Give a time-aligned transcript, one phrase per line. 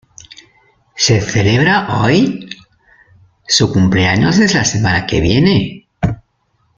[0.95, 2.49] ¿Se celebra hoy?¡
[3.47, 5.87] su cumpleaños es la semana que viene!